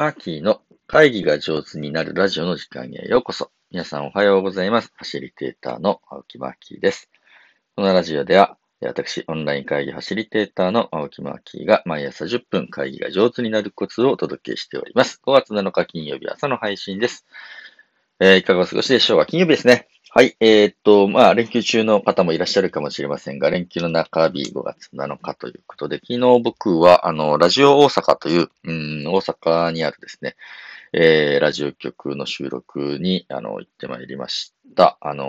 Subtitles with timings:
[0.00, 3.50] マーキーの会議が上手になるラジオの時間へようこそ。
[3.70, 4.90] 皆さんおはようございます。
[4.96, 7.10] ファシリテーターの青木マーキーです。
[7.76, 15.20] このラジオでは、私、オンライン会議ファシリテーターの青木マーキーが毎朝10分会議が上手になるコツをお届けしております。
[15.22, 17.26] 5月7日金曜日朝の配信です。
[18.20, 19.26] えー、いかがお過ごしでしょうか？
[19.26, 19.86] 金曜日ですね。
[20.12, 20.36] はい。
[20.40, 30.34] えー、っと、まあ、連休中の方もいらっしゃるかもしれませんが、連休の中日5月7日ということで、昨日僕は、あの、ラジオ大阪という、うん、大阪にあるですね、
[30.92, 34.98] えー、ラジオ局の収録に、あの、行ってまいりました。
[35.00, 35.28] あのー、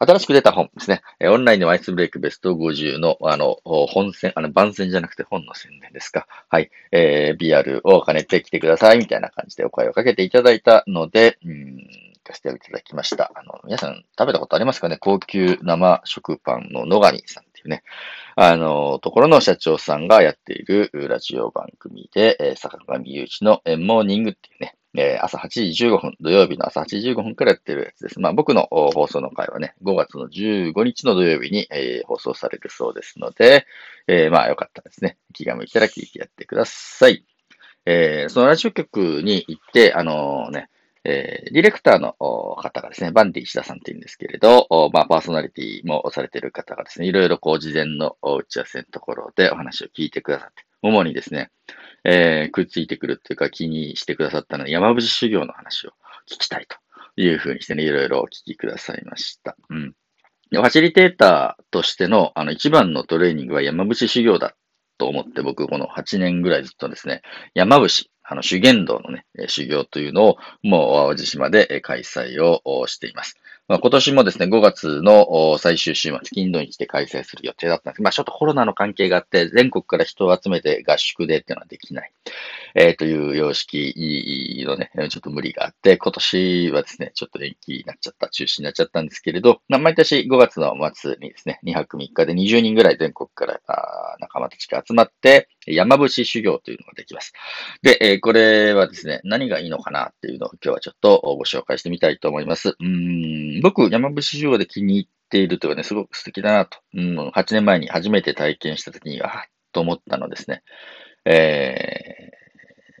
[0.00, 1.00] 新しく出た本ですね。
[1.22, 6.26] オンラインのアイスブレイクベスト50の、あの、本戦、あの、番宣じゃなくて本の宣伝ですか。
[6.50, 6.70] はい。
[6.92, 13.32] えー、BR を兼ねて来てください、みたいな感じでお声をかけていただいたので、うんかせていただきました。
[13.34, 14.98] あの、皆さん食べたことありますかね？
[14.98, 17.82] 高級生食パンの野上さんっていうね、
[18.36, 28.20] あの、ところの社長さんがやっているラジオ番組で、えー、坂上雄一のモーニングっていうね、えー、朝8時15分、土曜日の朝8時15分からやってるやつです。
[28.20, 33.66] まあ僕の放送の回はね、5月の15日の土曜日に、えー、放送されるそうですので、
[34.06, 35.16] えー、まあよかったですね。
[35.32, 37.24] 気が向いたら聞いてやってください。
[37.86, 40.68] え、そのラジオ局に行って、あのね、
[41.04, 51.50] えー、ディレクターの方がですね、バンディ石田さんって言うんですけれど、まあ、パーソナリティもされている方がですね、いろいろこう、事前の打ち合わせのところでお話を聞いてくださって、主にですね、
[52.04, 55.90] えー、くっついてくるっていうか気にしてくださったのは山伏修行の話を
[56.30, 56.76] 聞きたいと
[57.20, 59.56] いうふうにしてね、いろいろお聞きくださいました。
[59.68, 59.94] うん。
[60.52, 64.56] ファシリテーターとしての、あの、一番のトレーニングは山伏修行だ
[64.98, 67.22] と思って僕この8年ぐらいずっとですね、
[67.54, 73.36] 山伏、あの、修験道のね、修行というのを、もう、淡路島で開催をしています。
[73.66, 78.02] まあ、今年もですね、5月の最終週末、金土日で開催する予定だったんです。
[78.02, 82.12] まあ、ちょっとコロナの関係があって、全国から人を集めて合宿でっていうのはできない。
[82.74, 83.94] えー、という様式
[84.66, 93.60] のね、ちょっと無理があって、今年はですね、ちょっと延期になっちゃった、中止になっちゃったんですけれど、まあ、毎年5月の末にですね、2泊3日で20人ぐらい全国から
[94.18, 97.32] 仲間たちが集まって、山伏修行というのができます。
[97.82, 102.76] で、え、これはですね、何がいいのかなっていうのを今日はちょっとご紹介してみたいと思います。
[102.80, 106.78] うん僕、山伏修行で気に入っているというかね、すごく素敵だなと。
[106.94, 110.62] うん、8年前に初めて体験した時に、ああ、と思ったのですね。
[111.24, 112.30] え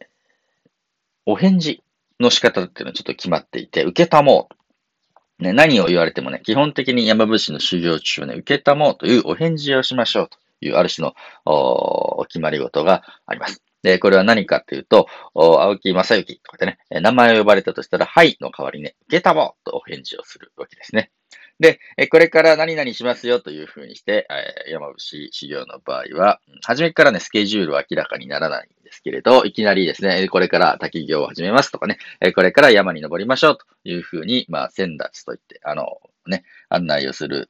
[0.02, 0.04] ー、
[1.26, 1.82] お返事
[2.20, 4.54] の仕方っていうのはちょっと決まっていて、受けたもう。
[5.40, 13.62] ね、何を言われてもね、基本的に山伏の修行中はね、受けたもうというお返事をしましょうという、ある種のお決まり事があります。
[13.82, 21.10] で、これは何かっていうと、青木正幸とかでね、名前を呼ばれたとしたら、はいの代わりにね、ゲタボとお返事をするわけですね。
[21.60, 21.78] で、
[22.10, 24.26] これから何々しますよというふうにして、
[24.68, 31.98] 山伏修行の場合は、初めからね、スケジュールは明らかにならないんですけれど、いきなりですね、これから滝行を始めますとかね、
[32.34, 37.48] これから山に登りましょうというふうに、まあ、先達といって、あの、ね、案内をする、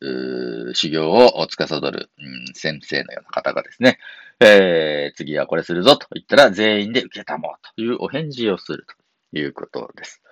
[0.74, 3.98] 修行を司る、うん、先生のような方がですね、
[4.40, 8.86] えー、次はこれするぞと言ったら全員で受けたもうというお返事をする
[9.32, 10.22] ということです。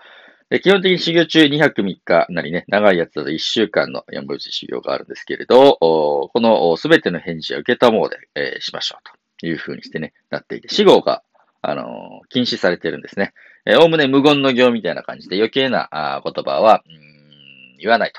[0.51, 11.23] で基本的に修行中2泊3日なりね、長いやつだと1週間の山口修行があるんですけれど、このすべての返事は受けたもうで、えー、しましょうというふうにしてね、なっていて、死後が、
[11.61, 13.35] あのー、禁止されてるんですね。
[13.79, 16.83] おおむね無言の行みたいな感じで余計なあ言葉は、
[17.79, 18.13] 言わない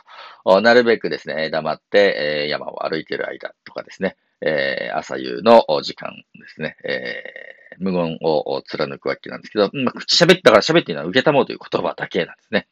[0.46, 0.62] と。
[0.62, 12.68] なるべくですね、黙って、えー、山を歩いている間とかですね、えー、朝夕の時間ですね、えー、無言を貫くわけなんですけど、まあ、喋ったから喋っているのは受けたもうという言葉だけなんですね。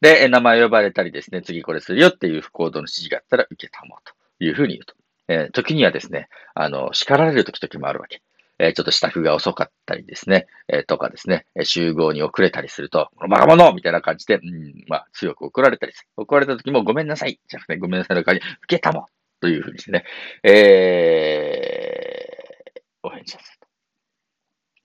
[0.00, 4.14] で、名前呼ばれたりですね、次これするよっていう行動の指示があったら受けたもうと
[4.44, 4.94] いうふうに言うと。
[5.28, 8.22] えー、時にはですね、あの、叱られる時時もあるわけ。
[8.60, 16.08] えちょっと支度が遅かったりですね、えとかですね、集合に遅れたりすると、このバカ者みたいな感じで、うん、まあ、強く怒られたりする。
[16.22, 17.40] 怒られた時もごめんなさい。
[17.48, 19.06] じゃなくて、ごめんなさいの代わりに、受けたも
[19.40, 20.04] というふうにしてね、
[20.42, 23.68] えー、お返事をすると。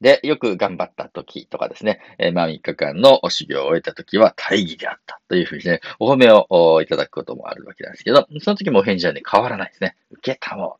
[0.01, 9.95] で、よく頑張った時とかですね、えー、まあ3日間のお修行を終えた時は大義であったというふうにね、お褒めをいただくこともあるわけなんですけど、その時もお返事はね、変わらないですね。
[10.11, 10.79] 受けたも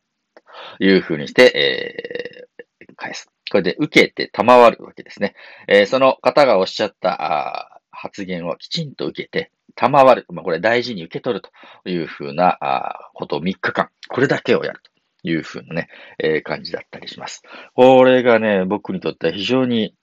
[0.78, 2.35] というふうにして、えー、
[2.96, 3.30] 返す。
[3.50, 5.34] これで受けて賜るわけですね。
[5.68, 10.26] えー、その方がおっしゃった発言をきちんと受けて、賜る。
[10.30, 11.42] まあ、これ大事に受け取る
[11.82, 12.58] というふうな
[13.14, 15.88] ことを3日間、これだけをやるというふうなね、
[16.18, 17.42] えー、感じだったりします。
[17.74, 19.94] これがね、僕にとっては非常に、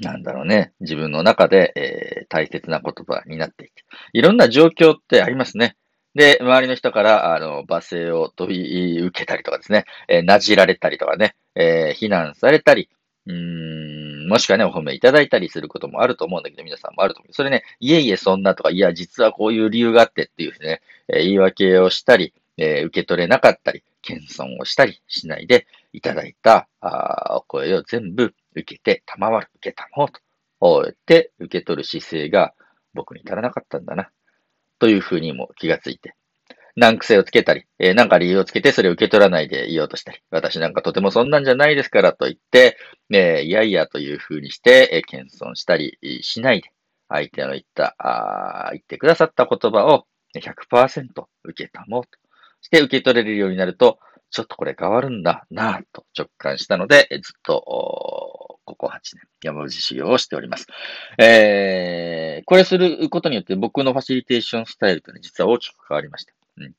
[0.00, 3.84] なんだろうね、自分の中で、えー、大切な言葉になっていて。
[4.12, 5.76] いろんな状況ってありますね。
[6.14, 12.90] で、周りの人から、あの、罵声を飛び受けたりとかですね、えー、なじられたりとかね、えー、非難されたり、
[13.26, 17.32] うーん、もしくはね、お褒めいただいたりすることもあると思うんだけど、皆さんもあると思う。
[17.32, 30.20] それね、いえいえそんなとか、いや、実はこういう理由があってっていうね、えー、言い訳をしたり、えー、受け取れなかったり、謙遜をしたりしないで、いただいたあお声を全部受けて、賜る、受けたもうと、
[30.58, 32.54] こうやって受け取る姿勢が
[32.94, 34.10] 僕に足らなかったんだな。
[34.82, 36.16] というふうにも気がついて、
[36.74, 42.76] 難癖をつけたり、えー、なんか理由をつけてそれを受け取らないでいようとしたり、私なんかとてもそんなんじゃないですからと言って、
[43.12, 46.72] えー、いやいやというふうにして、えー、謙遜したりしないで、
[47.08, 51.06] 相手の言った、あ言ってくださった言葉を100%
[51.44, 52.10] 受けたもうと
[52.60, 54.00] して受け取れるようになると、
[54.30, 60.66] ちょっとこれ変わるんだなぁと直感したので、ずっと、ここ8年、山口修行をしております。
[61.18, 66.32] えー、これすることによって僕のファシリテーションスタイルというのは実は大きく変わりました。
[66.58, 66.74] うん、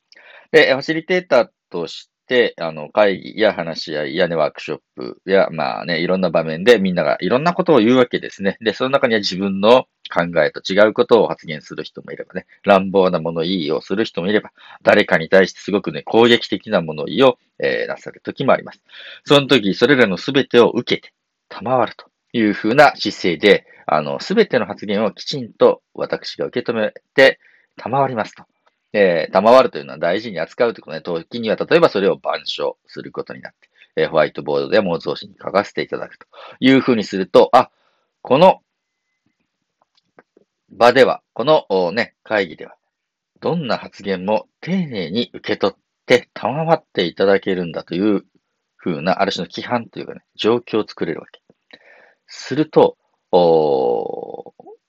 [0.52, 8.58] で、ファシリテーターとして、あの、会議や話し合いやね、ワークショップや、まあね、いろんな場面でみんながいろんなことを言うわけですね。
[8.62, 14.52] で、その中には自分の考えと違うことを発言する人もいればね、乱暴な物言いをする人もいれば、
[14.84, 18.82] 誰かに対してすごくね、攻撃的な物言いを、えー、なさる時もあります。
[19.26, 21.14] その時、それらの全てを受けて、
[21.54, 27.40] 賜るというふうな姿勢で、あの、すべての発言をきちんと私が受け止めて、
[27.78, 28.44] 賜りますと。
[28.94, 36.28] えー、賜るというのは大事に扱うということね、時には例えばそれを板書することになって、えー、ホワイトボードで模造紙に書かせていただくと
[36.60, 37.72] いうふうにすると、あ、
[38.22, 38.62] この
[40.70, 42.76] 場では、このね、会議では、
[43.42, 48.26] どんな発言も丁寧に受け取って賜っていただけるんだという
[48.78, 51.43] ふうな、ある種の規範というかね、状況を作れるわけ。
[52.34, 52.98] すると、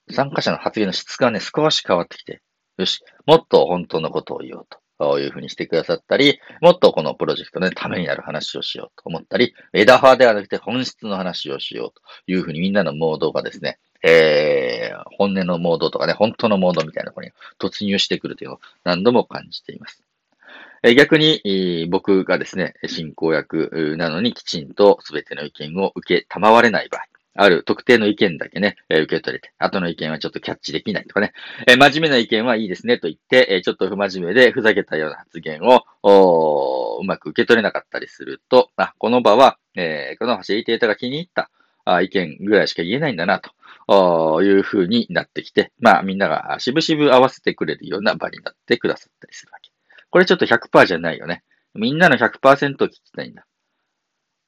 [0.09, 2.41] 参加者の発言の質がね、少し変わってきて、
[2.77, 12.01] よし、もっと本当のことを言おうというふうにしてくださったり、もっとこのプロジェクトの、ためになる話をしようと思ったり、枝葉ではなくて本質の話をしようと
[12.31, 20.03] いうふうにみんなのモードがですね、えー、本音のモードとかね、本当のモードみたいなところに突入してくるというのを何度も感じています。
[20.93, 27.01] 逆に、僕がですね、進行役なのにきちんと全ての意見を受けたまわれない場合、
[27.35, 31.33] ある特定の意見だけね、えー、受け取れて、後の意見はちょっとキャッチできないとかね、
[31.67, 35.83] えー、真面目な意見はいいですねと言って、えー、ちょっと不真面目でふざけたような発言を、
[37.01, 41.49] うまく受け取れなかったりすると、あ、この場は、えこのファシリテーターが気に入った
[41.85, 43.41] あ意見ぐらいしか言えないんだな、
[43.87, 49.71] というふうになってきて、まあみんながしぶしぶ合わせてくれるような場になってくださったりするわけ。
[50.09, 51.43] これちょっと100%じゃないよね。
[51.75, 53.45] みんなの100%を聞きたいんだ。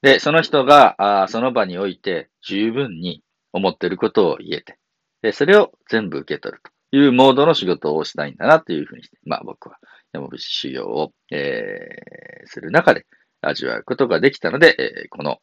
[0.01, 4.77] で、その人が、あその場において十分に思っていることを言えて、
[5.21, 9.77] で、それを全部受け取るというモードの仕事をしたいんだなというふうにして、まあ僕は
[10.13, 13.05] 山伏修行を、えー、する中で
[13.41, 15.39] 味わうことができたので、えー、この、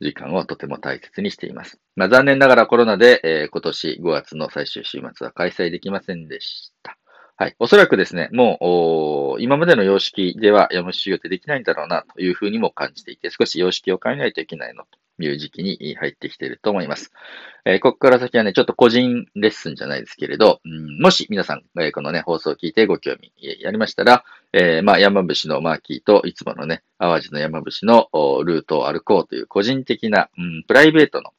[0.00, 1.80] 時間をとても大切にしています。
[1.96, 6.97] まあ、残念ながらコロナで、えー、今年5月の最終週末は開催できませんでした。
[7.40, 7.54] はい。
[7.60, 14.82] おそらくですね、もう、今までの様式では山修行ってできないんだろうなというふうにも感じていて、少し様式を変えないといけないの
[15.16, 17.12] という時期に入ってきていると思います。
[17.64, 28.08] えー、ここから先はね、ちょっと個人レッスンじゃないですけれど、うん、もし皆さん、えー、このね、放送を聞いてご興味やりましたら、えー、まあ、山伏のマーキーといつものね、淡路の山伏の
[28.42, 31.30] ルートを歩こうという個人的な、うん、プライベートの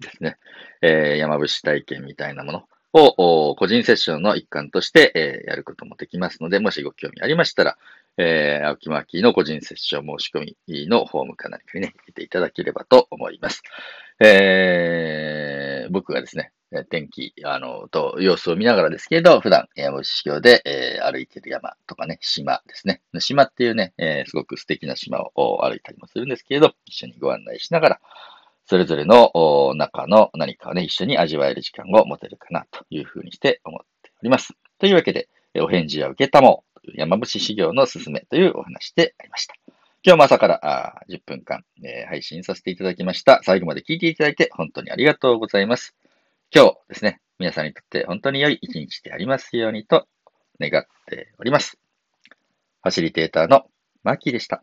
[0.00, 0.36] ですね、
[0.80, 7.78] えー、山伏体験みたいなもの、を個人セッションの一環として、え、やることもできますので、もしご興味ありましたら、
[8.18, 13.62] えー、青木マーキーの個人セッション申し込みのフォームか何かにね、入れていただければと思います。
[14.20, 16.52] えー、僕がですね、
[16.90, 23.02] 天気、あの、と、様子を見ながらですけれど、普段、山伏修行で、えー、歩いてる山とかね、島ですね。
[23.18, 28.00] 島っていうね、えー、すごく素敵な島を歩いたりもするんですけれど、一緒にご案内しながら、
[28.72, 34.54] それぞれの中の何かをね、一緒に味わえる時間を持てるかなというふうにして思っております。
[34.78, 35.28] というわけで、
[35.60, 39.54] お返事は受けたもう山伏修行のすすめというお話でありました。
[40.02, 43.42] 今日も朝からあ10分間、えー、配信させていただきました。
[43.42, 45.94] 最後まで聞いていただいて本当にありがとうございます。
[46.50, 50.06] 今日ですね、皆さんにとって本当に良い一日でありますようにと
[50.58, 51.76] 願っております。
[52.82, 53.66] ファシリテーターの
[54.02, 54.62] マーキーでした。